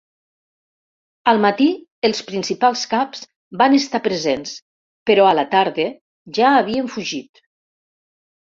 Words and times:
Al 1.33 1.41
matí 1.43 1.67
els 2.09 2.21
principals 2.29 2.85
caps 2.95 3.21
van 3.63 3.77
estar 3.81 4.01
presents 4.09 4.57
però 5.11 5.29
a 5.31 5.37
la 5.43 5.47
tarda 5.55 5.89
ja 6.41 6.57
havien 6.65 6.93
fugit. 6.99 7.47